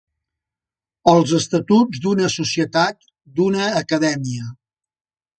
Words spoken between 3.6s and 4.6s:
acadèmia.